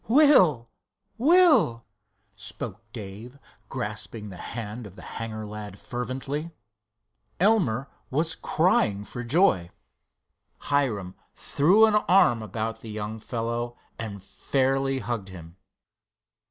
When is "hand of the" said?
4.57-5.03